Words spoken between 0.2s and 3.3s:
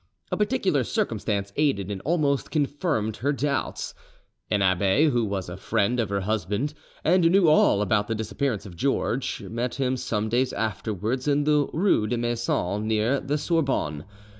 A particular circumstance aided and almost confirmed